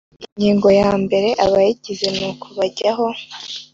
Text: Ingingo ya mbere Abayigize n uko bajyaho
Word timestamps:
Ingingo 0.29 0.67
ya 0.79 0.89
mbere 1.03 1.29
Abayigize 1.45 2.07
n 2.17 2.19
uko 2.29 2.45
bajyaho 2.57 3.07